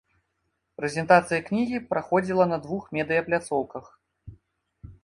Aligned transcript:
Прэзентацыя 0.79 1.43
кнігі 1.49 1.83
праходзіла 1.91 2.49
на 2.53 2.57
двух 2.65 2.83
медыя-пляцоўках. 2.99 3.85